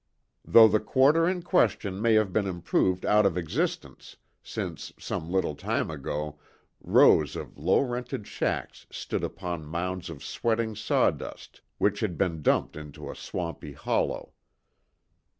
[0.43, 5.53] Though the quarter in question may have been improved out of existence since, some little
[5.53, 6.39] time ago
[6.83, 12.75] rows of low rented shacks stood upon mounds of sweating sawdust which had been dumped
[12.75, 14.33] into a swampy hollow.